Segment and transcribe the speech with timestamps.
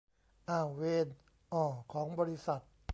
[0.49, 1.07] อ่าวเวร
[1.53, 2.61] อ่อของบริษัท